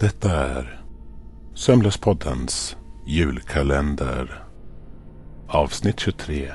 Detta 0.00 0.30
är 0.30 0.84
Sömnlöspoddens 1.54 2.76
julkalender. 3.06 4.44
Avsnitt 5.48 6.00
23. 6.00 6.52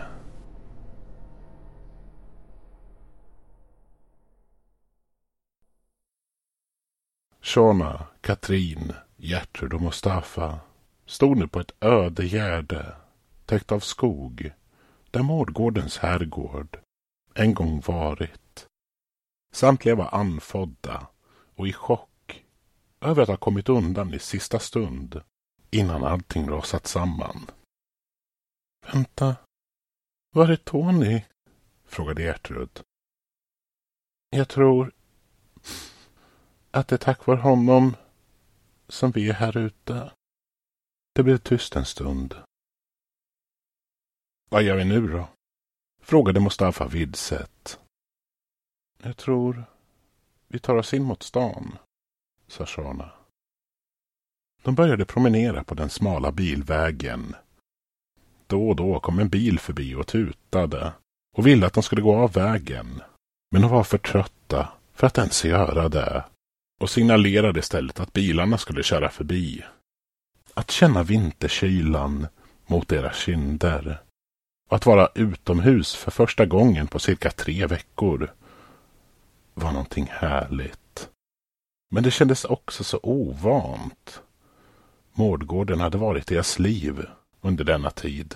Shona, 7.42 8.08
Katrin, 8.22 8.94
Gertrud 9.18 9.74
och 9.74 9.82
Mustafa 9.82 10.60
stod 11.06 11.38
nu 11.38 11.48
på 11.48 11.60
ett 11.60 11.84
öde 11.84 12.26
gärde 12.26 12.96
täckt 13.46 13.72
av 13.72 13.80
skog 13.80 14.52
där 15.12 15.24
Mårdgårdens 15.24 15.98
herrgård 15.98 16.78
en 17.34 17.54
gång 17.54 17.82
varit. 17.86 18.68
Samtliga 19.52 19.96
var 19.96 20.10
anfodda 20.16 21.08
och 21.56 21.68
i 21.68 21.74
chock 21.74 22.10
över 23.06 23.22
att 23.22 23.28
ha 23.28 23.38
kommit 23.38 23.70
undan 23.70 24.14
i 24.14 24.20
sista 24.20 24.60
stund 24.60 25.22
innan 25.72 26.04
allting 26.04 26.50
rasat 26.50 26.88
samman. 26.88 27.52
Vänta, 28.94 29.36
var 30.32 30.50
är 30.50 30.56
Tony? 30.56 31.22
frågade 31.86 32.22
Gertrud. 32.24 32.84
Jag 34.30 34.50
tror 34.50 34.92
att 36.72 36.88
det 36.88 36.96
är 36.96 36.98
tack 36.98 37.26
vare 37.26 37.40
honom 37.40 37.96
som 38.88 39.12
vi 39.12 39.30
är 39.30 39.34
här 39.34 39.58
ute. 39.58 40.12
Det 41.14 41.24
blev 41.24 41.38
tyst 41.38 41.76
en 41.76 41.86
stund. 41.86 42.36
Vad 44.50 44.64
gör 44.64 44.76
vi 44.76 44.86
nu 44.86 45.08
då? 45.08 45.28
frågade 46.02 46.40
Mustafa 46.40 46.88
vidset. 46.88 47.80
Jag 48.98 49.18
tror 49.18 49.66
vi 50.48 50.60
tar 50.60 50.76
oss 50.76 50.94
in 50.94 51.04
mot 51.04 51.24
stan, 51.24 51.78
sa 52.48 52.66
Shona. 52.66 53.10
De 54.64 54.76
började 54.76 55.06
promenera 55.06 55.64
på 55.64 55.76
den 55.76 55.90
smala 55.90 56.32
bilvägen. 56.32 57.36
Då 58.48 58.70
och 58.70 58.76
då 58.76 59.00
kom 59.00 59.20
en 59.20 59.30
bil 59.30 59.60
förbi 59.60 59.96
och 59.96 60.08
tutade 60.08 60.94
och 61.38 61.48
ville 61.48 61.68
att 61.68 61.74
de 61.74 61.84
skulle 61.84 62.02
gå 62.02 62.16
av 62.16 62.34
vägen. 62.34 63.02
Men 63.52 63.62
de 63.62 63.72
var 63.72 63.84
för 63.84 63.98
trötta 63.98 64.70
för 64.94 65.08
att 65.08 65.18
ens 65.18 65.46
göra 65.46 65.90
det 65.90 66.24
och 66.82 66.90
signalerade 66.90 67.60
istället 67.60 68.00
att 68.00 68.14
bilarna 68.14 68.58
skulle 68.58 68.84
köra 68.84 69.10
förbi. 69.10 69.64
Att 70.54 70.72
känna 70.72 71.04
vinterkylan 71.04 72.28
mot 72.68 72.88
deras 72.88 73.18
kinder 73.18 74.02
och 74.70 74.76
att 74.76 74.86
vara 74.86 75.10
utomhus 75.16 75.96
för 75.96 76.12
första 76.12 76.46
gången 76.46 76.88
på 76.88 77.00
cirka 77.00 77.32
tre 77.32 77.66
veckor 77.68 78.34
var 79.54 79.72
någonting 79.72 80.08
härligt. 80.12 80.85
Men 81.92 82.04
det 82.04 82.12
kändes 82.12 82.46
också 82.46 82.84
så 82.84 83.00
ovant. 83.04 84.22
Mårdgården 85.14 85.80
hade 85.80 85.98
varit 85.98 86.28
deras 86.28 86.60
liv 86.60 87.06
under 87.42 87.64
denna 87.64 87.92
tid 87.92 88.36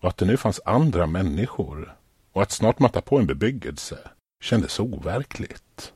och 0.00 0.08
att 0.08 0.16
det 0.16 0.26
nu 0.26 0.36
fanns 0.36 0.60
andra 0.64 1.06
människor 1.06 1.96
och 2.32 2.42
att 2.42 2.50
snart 2.50 2.78
matta 2.78 3.00
på 3.00 3.18
en 3.18 3.26
bebyggelse 3.26 3.98
kändes 4.42 4.80
overkligt. 4.80 5.92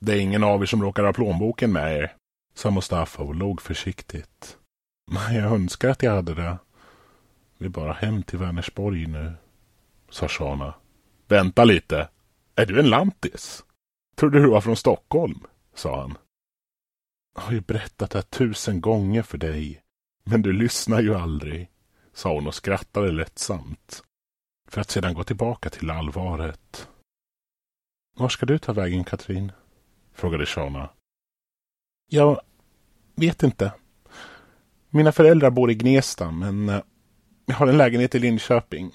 Det 0.00 0.12
är 0.12 0.20
ingen 0.20 0.44
av 0.44 0.62
er 0.62 0.66
som 0.66 0.82
råkar 0.82 1.04
ha 1.04 1.12
plånboken 1.12 1.72
med 1.72 1.96
er, 1.96 2.16
sa 2.54 2.70
Mustafa 2.70 3.22
och 3.22 3.34
låg 3.34 3.62
försiktigt. 3.62 4.58
Men 5.10 5.34
jag 5.34 5.52
önskar 5.52 5.88
att 5.88 6.02
jag 6.02 6.12
hade 6.12 6.34
det. 6.34 6.58
Vi 7.58 7.66
är 7.66 7.70
bara 7.70 7.92
hem 7.92 8.22
till 8.22 8.38
Vänersborg 8.38 9.06
nu, 9.06 9.32
sa 10.10 10.28
Shana. 10.28 10.74
Vänta 11.28 11.64
lite. 11.64 12.08
Är 12.54 12.66
du 12.66 12.80
en 12.80 12.90
lantis? 12.90 13.64
Trodde 14.16 14.42
du 14.42 14.48
var 14.48 14.60
från 14.60 14.76
Stockholm, 14.76 15.46
sa 15.74 16.00
han. 16.00 16.18
Jag 17.34 17.42
har 17.42 17.52
ju 17.52 17.60
berättat 17.60 18.10
det 18.10 18.18
här 18.18 18.22
tusen 18.22 18.80
gånger 18.80 19.22
för 19.22 19.38
dig, 19.38 19.82
men 20.24 20.42
du 20.42 20.52
lyssnar 20.52 21.00
ju 21.00 21.14
aldrig, 21.14 21.70
sa 22.12 22.34
hon 22.34 22.46
och 22.46 22.54
skrattade 22.54 23.12
lättsamt. 23.12 24.02
För 24.68 24.80
att 24.80 24.90
sedan 24.90 25.14
gå 25.14 25.24
tillbaka 25.24 25.70
till 25.70 25.90
allvaret. 25.90 26.88
Var 28.16 28.28
ska 28.28 28.46
du 28.46 28.58
ta 28.58 28.72
vägen, 28.72 29.04
Katrin? 29.04 29.52
frågade 30.12 30.46
Shana. 30.46 30.90
Jag 32.10 32.40
vet 33.14 33.42
inte. 33.42 33.72
Mina 34.90 35.12
föräldrar 35.12 35.50
bor 35.50 35.70
i 35.70 35.74
Gnesta, 35.74 36.30
men 36.30 36.68
eh, 36.68 36.82
jag 37.46 37.54
har 37.54 37.66
en 37.66 37.78
lägenhet 37.78 38.14
i 38.14 38.18
Linköping. 38.18 38.92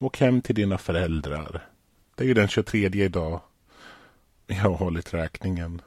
Åk 0.00 0.20
hem 0.20 0.42
till 0.42 0.54
dina 0.54 0.78
föräldrar. 0.78 1.68
Det 2.14 2.24
är 2.24 2.28
ju 2.28 2.34
den 2.34 2.48
23 2.48 3.04
idag. 3.04 3.40
Jag 4.46 4.56
har 4.56 4.76
hållit 4.76 5.14
räkningen, 5.14 5.82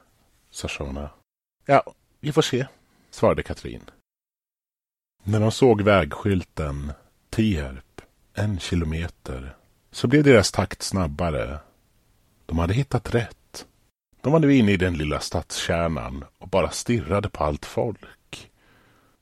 sa 0.50 0.68
Shona. 0.68 1.10
Ja, 1.70 1.82
vi 2.20 2.32
får 2.32 2.42
se, 2.42 2.66
svarade 3.10 3.42
Katrin. 3.42 3.90
När 5.24 5.40
de 5.40 5.50
såg 5.50 5.82
vägskylten 5.82 6.92
Tierp, 7.30 8.00
en 8.34 8.58
kilometer, 8.58 9.56
så 9.90 10.06
blev 10.08 10.24
deras 10.24 10.52
takt 10.52 10.82
snabbare. 10.82 11.58
De 12.46 12.58
hade 12.58 12.74
hittat 12.74 13.14
rätt. 13.14 13.66
De 14.20 14.32
var 14.32 14.40
nu 14.40 14.54
inne 14.54 14.72
i 14.72 14.76
den 14.76 14.94
lilla 14.94 15.20
stadskärnan 15.20 16.24
och 16.38 16.48
bara 16.48 16.70
stirrade 16.70 17.28
på 17.28 17.44
allt 17.44 17.66
folk. 17.66 18.50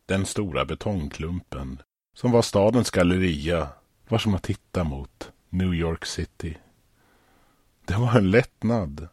Den 0.07 0.27
stora 0.27 0.65
betongklumpen 0.65 1.83
som 2.15 2.33
var 2.33 2.43
stadens 2.43 2.91
galleria 2.91 3.69
var 4.09 4.19
som 4.19 4.35
att 4.35 4.43
titta 4.43 4.85
mot 4.85 5.33
New 5.49 5.75
York 5.75 6.07
City. 6.07 6.59
Det 7.85 7.95
var 7.95 8.17
en 8.17 8.31
lättnad, 8.31 9.09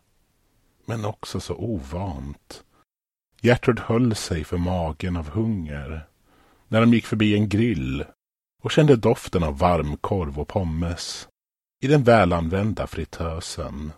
men 0.85 1.05
också 1.05 1.39
så 1.39 1.55
ovant. 1.55 2.63
Gertrud 3.43 3.79
höll 3.79 4.15
sig 4.15 4.43
för 4.43 4.57
magen 4.57 5.17
av 5.17 5.29
hunger 5.29 6.07
när 6.67 6.81
de 6.81 6.93
gick 6.93 7.05
förbi 7.05 7.35
en 7.35 7.49
grill 7.49 8.05
och 8.61 8.71
kände 8.71 8.95
doften 8.95 9.43
av 9.43 9.57
varmkorv 9.57 10.39
och 10.39 10.47
pommes 10.47 11.27
i 11.81 11.87
den 11.87 12.03
välanvända 12.03 12.87
fritösen. 12.87 13.91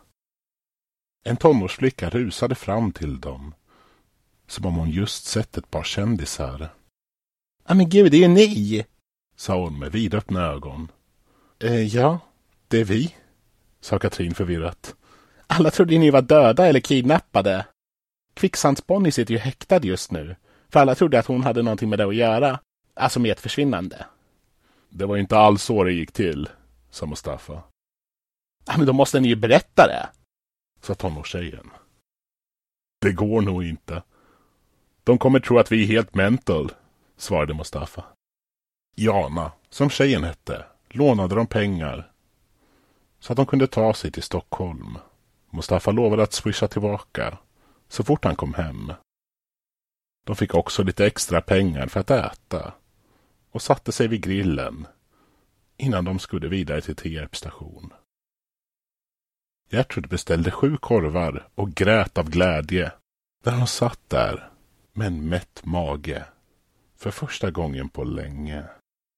En 1.25 1.37
tonårsflicka 1.37 2.09
rusade 2.09 2.55
fram 2.55 2.91
till 2.91 3.19
dem 3.19 3.53
som 4.47 4.65
om 4.65 4.75
hon 4.75 4.89
just 4.89 5.25
sett 5.25 5.57
ett 5.57 5.71
par 5.71 5.83
kändisar. 5.83 6.69
Ja 7.67 7.73
men 7.73 7.89
gud, 7.89 8.11
det 8.11 8.17
är 8.17 8.21
ju 8.21 8.27
ni! 8.27 8.85
sa 9.35 9.63
hon 9.63 9.79
med 9.79 9.91
vidöppna 9.91 10.41
ögon. 10.41 10.91
Eh, 11.59 11.95
ja, 11.95 12.19
det 12.67 12.79
är 12.79 12.85
vi, 12.85 13.15
sa 13.81 13.99
Katrin 13.99 14.35
förvirrat. 14.35 14.95
Alla 15.47 15.71
trodde 15.71 15.97
ni 15.97 16.09
var 16.09 16.21
döda 16.21 16.67
eller 16.67 16.79
kidnappade. 16.79 17.65
Kvicksands-Bonnie 18.35 19.11
sitter 19.11 19.33
ju 19.33 19.39
häktad 19.39 19.79
just 19.85 20.11
nu, 20.11 20.35
för 20.69 20.79
alla 20.79 20.95
trodde 20.95 21.19
att 21.19 21.25
hon 21.25 21.43
hade 21.43 21.61
någonting 21.61 21.89
med 21.89 21.99
det 21.99 22.05
att 22.05 22.15
göra. 22.15 22.59
Alltså 22.93 23.19
med 23.19 23.31
ett 23.31 23.39
försvinnande. 23.39 24.05
Det 24.89 25.05
var 25.05 25.17
inte 25.17 25.37
alls 25.37 25.63
så 25.63 25.83
det 25.83 25.91
gick 25.91 26.11
till, 26.11 26.49
sa 26.89 27.05
Mustafa. 27.05 27.63
Ja, 28.65 28.77
men 28.77 28.85
då 28.85 28.93
måste 28.93 29.19
ni 29.19 29.27
ju 29.27 29.35
berätta 29.35 29.87
det, 29.87 30.09
sa 30.81 30.95
tonårstjejen. 30.95 31.69
Det 33.01 33.11
går 33.11 33.41
nog 33.41 33.63
inte. 33.63 34.03
De 35.03 35.17
kommer 35.17 35.39
tro 35.39 35.59
att 35.59 35.71
vi 35.71 35.83
är 35.83 35.87
helt 35.87 36.15
mental, 36.15 36.71
svarade 37.17 37.53
Mustafa. 37.53 38.03
Jana, 38.95 39.51
som 39.69 39.89
tjejen 39.89 40.23
hette, 40.23 40.65
lånade 40.89 41.35
de 41.35 41.47
pengar 41.47 42.11
så 43.19 43.33
att 43.33 43.37
de 43.37 43.45
kunde 43.45 43.67
ta 43.67 43.93
sig 43.93 44.11
till 44.11 44.23
Stockholm. 44.23 44.97
Mustafa 45.49 45.91
lovade 45.91 46.23
att 46.23 46.33
swisha 46.33 46.67
tillbaka 46.67 47.37
så 47.87 48.03
fort 48.03 48.25
han 48.25 48.35
kom 48.35 48.53
hem. 48.53 48.93
De 50.25 50.35
fick 50.35 50.53
också 50.53 50.83
lite 50.83 51.05
extra 51.05 51.41
pengar 51.41 51.87
för 51.87 51.99
att 51.99 52.11
äta 52.11 52.73
och 53.51 53.61
satte 53.61 53.91
sig 53.91 54.07
vid 54.07 54.21
grillen 54.21 54.87
innan 55.77 56.05
de 56.05 56.19
skulle 56.19 56.47
vidare 56.47 56.81
till 56.81 56.95
Tierp 56.95 57.35
station. 57.35 57.93
Gertrud 59.69 60.09
beställde 60.09 60.51
sju 60.51 60.77
korvar 60.77 61.47
och 61.55 61.71
grät 61.71 62.17
av 62.17 62.29
glädje 62.29 62.91
när 63.43 63.53
hon 63.57 63.67
satt 63.67 63.99
där 64.07 64.49
med 64.93 65.07
en 65.07 65.29
mätt 65.29 65.65
mage 65.65 66.25
för 66.95 67.11
första 67.11 67.51
gången 67.51 67.89
på 67.89 68.03
länge. 68.03 68.65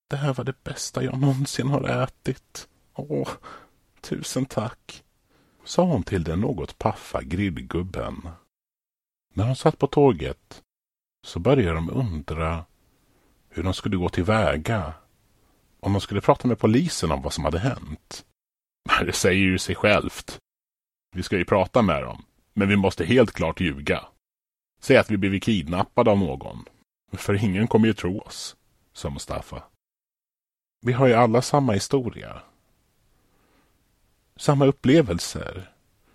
Det 0.10 0.16
här 0.16 0.34
var 0.34 0.44
det 0.44 0.64
bästa 0.64 1.04
jag 1.04 1.20
någonsin 1.20 1.68
har 1.68 2.04
ätit. 2.04 2.68
Åh, 2.94 3.30
tusen 4.02 4.46
tack, 4.46 5.04
sa 5.64 5.84
hon 5.84 6.04
till 6.04 6.24
den 6.24 6.40
något 6.40 6.78
paffa 6.78 7.22
grillgubben. 7.22 8.30
När 9.38 9.46
de 9.46 9.56
satt 9.56 9.78
på 9.78 9.88
tåget 9.88 10.64
så 11.26 11.40
började 11.40 11.76
de 11.76 11.90
undra 11.90 12.66
hur 13.50 13.64
de 13.64 13.74
skulle 13.74 13.98
gå 13.98 14.10
tillväga. 14.10 14.94
Om 15.80 15.94
de 15.94 16.02
skulle 16.02 16.22
prata 16.22 16.48
med 16.48 16.60
polisen 16.60 17.12
om 17.12 17.22
vad 17.22 17.34
som 17.34 17.46
hade 17.46 17.60
hänt. 17.60 18.26
Det 19.06 19.14
säger 19.14 19.42
ju 19.42 19.58
sig 19.58 19.76
självt. 19.76 20.38
Vi 21.16 21.24
ska 21.24 21.38
ju 21.38 21.46
prata 21.46 21.82
med 21.82 22.04
dem, 22.04 22.26
men 22.54 22.70
vi 22.70 22.76
måste 22.76 23.06
helt 23.06 23.32
klart 23.32 23.60
ljuga. 23.60 24.06
Säg 24.82 24.98
att 24.98 25.12
vi 25.12 25.18
blivit 25.18 25.44
kidnappade 25.44 26.12
av 26.12 26.18
någon. 26.18 26.66
För 27.12 27.44
ingen 27.44 27.68
kommer 27.68 27.88
ju 27.88 27.94
tro 27.94 28.20
oss, 28.20 28.56
sa 28.94 29.10
Mustafa. 29.10 29.64
Vi 30.82 30.94
har 30.94 31.08
ju 31.08 31.14
alla 31.14 31.42
samma 31.42 31.74
historia. 31.74 32.42
Samma 34.36 34.66
upplevelser. 34.66 35.72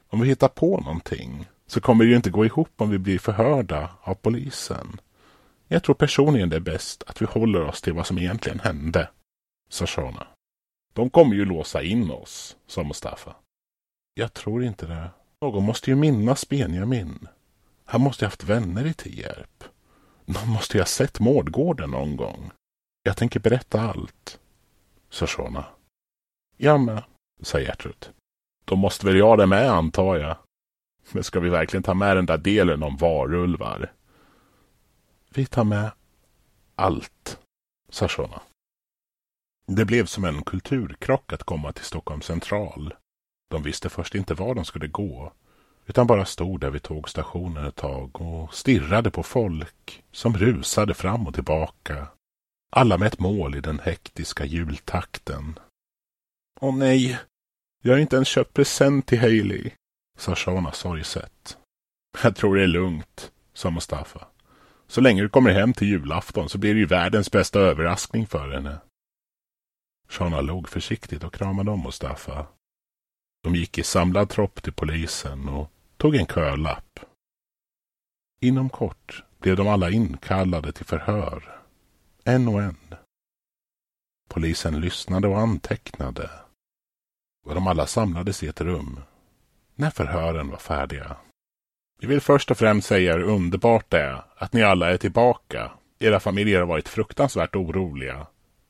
Om 0.09 0.21
vi 0.21 0.29
hittar 0.29 0.49
på 0.49 0.81
någonting 0.81 1.47
så 1.73 1.81
kommer 1.81 2.05
det 2.05 2.11
ju 2.11 2.17
inte 2.17 2.31
gå 2.31 2.45
ihop 2.45 2.71
om 2.77 2.91
vi 2.91 2.99
blir 2.99 3.19
förhörda 3.19 3.91
av 4.03 4.15
polisen. 4.15 5.01
Jag 5.69 5.83
tror 5.83 5.95
personligen 5.95 6.49
det 6.49 6.57
är 6.57 6.61
bäst 6.61 7.03
att 7.07 7.23
vi 7.23 7.27
håller 7.27 7.63
oss 7.63 7.83
till 7.83 7.93
vad 7.93 8.07
som 8.07 8.19
egentligen 8.19 8.61
hände, 8.61 9.09
sa 9.69 9.87
Shona. 9.87 10.27
De 10.93 11.11
kommer 11.11 11.35
ju 11.35 11.45
låsa 11.45 11.83
in 11.83 12.11
oss, 12.11 12.57
sa 12.67 12.83
Mustafa. 12.83 13.37
Jag 14.15 14.33
tror 14.33 14.65
inte 14.65 14.87
det. 14.87 15.11
Någon 15.41 15.65
måste 15.65 15.91
ju 15.91 15.97
minnas 15.97 16.49
Benjamin. 16.49 17.29
Han 17.85 18.01
måste 18.01 18.25
ju 18.25 18.27
haft 18.27 18.45
vänner 18.45 18.87
i 18.87 18.95
Tierp. 18.95 19.65
Någon 20.25 20.49
måste 20.49 20.77
ju 20.77 20.81
ha 20.81 20.87
sett 20.87 21.21
Mårdgården 21.21 21.91
någon 21.91 22.17
gång. 22.17 22.51
Jag 23.03 23.17
tänker 23.17 23.41
berätta 23.41 23.81
allt, 23.81 24.39
sa 25.11 25.27
Shona. 25.27 25.65
”Ja 26.57 26.79
men”, 26.79 27.03
sa 27.43 27.61
Gertrud. 27.61 28.11
Då 28.65 28.77
måste 28.77 29.07
väl 29.07 29.17
jag 29.17 29.39
det 29.39 29.47
med, 29.47 29.71
antar 29.71 30.17
jag. 30.17 30.37
Men 31.13 31.25
ska 31.25 31.41
vi 31.41 31.49
verkligen 31.49 31.83
ta 31.83 31.95
med 31.95 32.17
den 32.17 32.27
där 32.27 32.39
delen 32.39 32.83
om 32.83 32.97
varulvar? 32.97 33.93
Vi 35.29 35.47
tar 35.47 35.65
med 35.65 35.91
allt, 36.75 37.39
sa 37.89 38.09
Shona. 38.09 38.43
Det 39.67 39.85
blev 39.85 40.07
som 40.07 40.25
en 40.25 40.43
kulturkrock 40.43 41.33
att 41.33 41.43
komma 41.43 41.73
till 41.73 41.85
Stockholm 41.85 42.21
central. 42.21 42.95
De 43.51 43.63
visste 43.63 43.89
först 43.89 44.15
inte 44.15 44.35
var 44.35 44.55
de 44.55 44.65
skulle 44.65 44.87
gå, 44.87 45.33
utan 45.87 46.07
bara 46.07 46.25
stod 46.25 46.61
där 46.61 46.71
vid 46.71 46.83
tågstationen 46.83 47.67
ett 47.67 47.77
tag 47.77 48.21
och 48.21 48.55
stirrade 48.55 49.11
på 49.11 49.23
folk 49.23 50.05
som 50.11 50.37
rusade 50.37 50.95
fram 50.95 51.27
och 51.27 51.35
tillbaka. 51.35 52.09
Alla 52.71 52.99
med 52.99 53.07
ett 53.09 53.19
mål 53.19 53.57
i 53.57 53.61
den 53.61 53.79
hektiska 53.79 54.45
jultakten. 54.45 55.59
Åh 56.61 56.77
nej, 56.77 57.19
jag 57.83 57.93
har 57.93 57.99
inte 57.99 58.17
ens 58.17 58.29
köpt 58.29 58.55
present 58.55 59.07
till 59.07 59.21
Hailey, 59.21 59.71
sa 60.19 60.35
Shana 60.35 60.73
sorgset. 60.73 61.59
Jag 62.23 62.37
tror 62.37 62.57
det 62.57 62.63
är 62.63 62.67
lugnt, 62.67 63.33
sa 63.53 63.71
Mustafa. 63.71 64.27
Så 64.87 65.01
länge 65.01 65.23
du 65.23 65.29
kommer 65.29 65.51
hem 65.51 65.73
till 65.73 65.89
julafton 65.89 66.49
så 66.49 66.59
blir 66.59 66.75
det 66.75 66.81
ju 66.81 66.87
världens 66.87 67.31
bästa 67.31 67.61
överraskning 67.61 68.27
för 68.27 68.51
henne. 68.51 68.79
Shana 70.09 70.41
log 70.41 70.69
försiktigt 70.69 71.25
och 71.25 71.35
kramade 71.35 71.71
om 71.71 71.83
Mustafa. 71.83 72.47
De 73.43 73.55
gick 73.55 73.79
i 73.79 73.83
samlad 73.83 74.29
tropp 74.31 74.63
till 74.63 74.73
polisen 74.73 75.49
och 75.49 75.71
tog 75.97 76.15
en 76.15 76.27
kölapp. 76.27 76.99
Inom 78.41 78.71
kort 78.71 79.25
blev 79.39 79.57
de 79.57 79.69
alla 79.69 79.91
inkallade 79.91 80.73
till 80.73 80.87
förhör. 80.87 81.63
En 82.25 82.49
och 82.49 82.63
en. 82.63 82.95
Polisen 84.29 84.81
lyssnade 84.81 85.29
och 85.29 85.39
antecknade. 85.39 86.31
Och 87.45 87.55
de 87.55 87.67
alla 87.67 87.87
samlades 87.87 88.43
i 88.43 88.47
ett 88.47 88.61
rum. 88.61 89.01
När 89.75 89.91
förhören 89.91 90.51
var 90.51 90.59
färdiga. 90.59 91.17
Vi 92.01 92.07
vill 92.07 92.21
först 92.21 92.51
och 92.51 92.59
främst 92.59 92.89
säga 92.89 93.13
hur 93.13 93.23
underbart 93.23 93.91
det 93.91 94.01
är 94.01 94.25
att 94.37 94.53
ni 94.53 94.63
alla 94.63 94.91
är 94.91 94.97
tillbaka. 94.97 95.71
Era 95.99 96.21
familjer 96.21 96.59
har 96.61 96.67
varit 96.67 96.89
fruktansvärt 96.89 97.57
oroliga. 97.57 98.27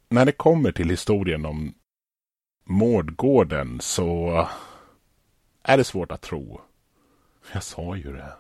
När 0.09 0.25
det 0.25 0.33
kommer 0.33 0.73
till 0.73 0.91
historien 0.91 1.47
om 1.47 1.75
Mårdgården 2.65 3.81
så 3.81 4.49
är 5.63 5.77
det 5.77 5.85
svårt 5.85 6.13
att 6.13 6.23
tro. 6.23 6.61
Jag 7.53 7.63
sa 7.63 7.97
ju 7.97 8.13
det, 8.13 8.33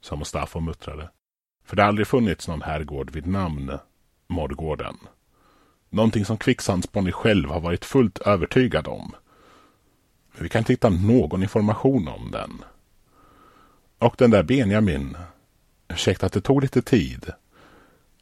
sa 0.00 0.16
Mustafa 0.16 0.58
och 0.58 0.62
muttrade. 0.62 1.10
För 1.64 1.76
det 1.76 1.82
har 1.82 1.88
aldrig 1.88 2.06
funnits 2.06 2.48
någon 2.48 2.62
herrgård 2.62 3.10
vid 3.10 3.26
namn 3.26 3.78
Mårdgården. 4.26 4.96
Någonting 5.90 6.24
som 6.24 6.36
Kvicksandsponny 6.36 7.12
själv 7.12 7.48
har 7.48 7.60
varit 7.60 7.84
fullt 7.84 8.18
övertygad 8.18 8.88
om. 8.88 9.14
Men 10.32 10.42
vi 10.42 10.48
kan 10.48 10.58
inte 10.58 10.72
hitta 10.72 10.90
någon 10.90 11.42
information 11.42 12.08
om 12.08 12.30
den. 12.30 12.64
Och 13.98 14.14
den 14.18 14.30
där 14.30 14.42
Benjamin. 14.42 15.16
Ursäkta 15.88 16.26
att 16.26 16.32
det 16.32 16.40
tog 16.40 16.62
lite 16.62 16.82
tid. 16.82 17.32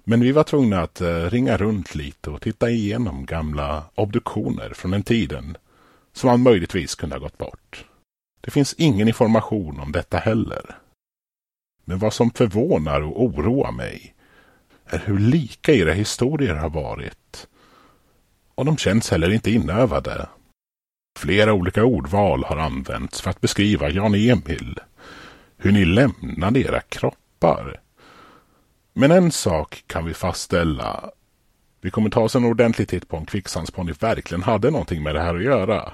Men 0.04 0.20
vi 0.20 0.32
var 0.32 0.44
tvungna 0.44 0.80
att 0.80 1.00
eh, 1.00 1.24
ringa 1.24 1.56
runt 1.56 1.94
lite 1.94 2.30
och 2.30 2.42
titta 2.42 2.70
igenom 2.70 3.26
gamla 3.26 3.84
obduktioner 3.94 4.72
från 4.74 4.90
den 4.90 5.02
tiden 5.02 5.56
som 6.12 6.30
han 6.30 6.42
möjligtvis 6.42 6.94
kunde 6.94 7.14
ha 7.14 7.20
gått 7.20 7.38
bort. 7.38 7.84
Det 8.40 8.50
finns 8.50 8.74
ingen 8.74 9.08
information 9.08 9.80
om 9.80 9.92
detta 9.92 10.18
heller. 10.18 10.76
Men 11.84 11.98
vad 11.98 12.12
som 12.12 12.30
förvånar 12.30 13.00
och 13.00 13.24
oroar 13.24 13.72
mig 13.72 14.14
är 14.84 14.98
hur 14.98 15.18
lika 15.18 15.72
era 15.72 15.92
historier 15.92 16.54
har 16.54 16.70
varit. 16.70 17.48
Och 18.54 18.64
de 18.64 18.76
känns 18.76 19.10
heller 19.10 19.32
inte 19.32 19.50
inövade. 19.50 20.28
Flera 21.20 21.52
olika 21.52 21.84
ordval 21.84 22.44
har 22.44 22.56
använts 22.56 23.20
för 23.20 23.30
att 23.30 23.40
beskriva 23.40 23.90
Jan-Emil. 23.90 24.78
Hur 25.56 25.72
ni 25.72 25.84
lämnade 25.84 26.60
era 26.60 26.80
kroppar. 26.80 27.80
Men 28.92 29.10
en 29.10 29.32
sak 29.32 29.84
kan 29.86 30.04
vi 30.04 30.14
fastställa. 30.14 31.10
Vi 31.80 31.90
kommer 31.90 32.10
ta 32.10 32.20
oss 32.20 32.36
en 32.36 32.44
ordentlig 32.44 32.88
titt 32.88 33.08
på 33.08 33.16
om 33.16 33.26
Kvicksandsponny 33.26 33.92
verkligen 33.92 34.42
hade 34.42 34.70
någonting 34.70 35.02
med 35.02 35.14
det 35.14 35.20
här 35.20 35.34
att 35.34 35.42
göra. 35.42 35.92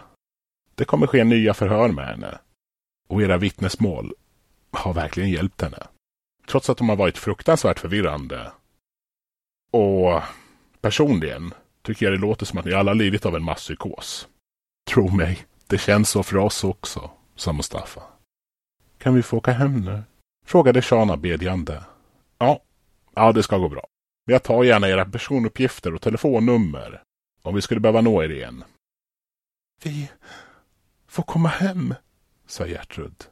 Det 0.74 0.84
kommer 0.84 1.06
ske 1.06 1.24
nya 1.24 1.54
förhör 1.54 1.88
med 1.88 2.06
henne. 2.06 2.38
Och 3.08 3.22
era 3.22 3.36
vittnesmål 3.36 4.14
har 4.70 4.94
verkligen 4.94 5.30
hjälpt 5.30 5.62
henne. 5.62 5.86
Trots 6.48 6.70
att 6.70 6.78
de 6.78 6.88
har 6.88 6.96
varit 6.96 7.18
fruktansvärt 7.18 7.78
förvirrande. 7.78 8.52
Och 9.70 10.22
personligen 10.80 11.54
tycker 11.82 12.06
jag 12.06 12.12
det 12.12 12.18
låter 12.18 12.46
som 12.46 12.58
att 12.58 12.64
ni 12.64 12.72
alla 12.72 12.92
lidit 12.92 13.26
av 13.26 13.36
en 13.36 13.44
masspsykos. 13.44 14.28
Tro 14.90 15.10
mig, 15.10 15.46
det 15.66 15.78
känns 15.78 16.10
så 16.10 16.22
för 16.22 16.36
oss 16.36 16.64
också, 16.64 17.10
sa 17.34 17.52
Mustafa. 17.52 18.02
Kan 18.98 19.14
vi 19.14 19.22
få 19.22 19.36
åka 19.36 19.52
hem 19.52 19.80
nu? 19.80 20.02
Frågade 20.46 20.82
Shana 20.82 21.16
bedjande. 21.16 21.84
Ja, 22.38 22.60
ja 23.14 23.32
det 23.32 23.42
ska 23.42 23.58
gå 23.58 23.68
bra. 23.68 23.86
Men 24.26 24.32
jag 24.32 24.42
tar 24.42 24.64
gärna 24.64 24.88
era 24.88 25.04
personuppgifter 25.04 25.94
och 25.94 26.02
telefonnummer 26.02 27.02
om 27.42 27.54
vi 27.54 27.62
skulle 27.62 27.80
behöva 27.80 28.00
nå 28.00 28.22
er 28.22 28.28
igen. 28.28 28.64
Vi 29.82 30.10
får 31.06 31.22
komma 31.22 31.48
hem, 31.48 31.94
sa 32.46 32.66
Gertrud. 32.66 33.24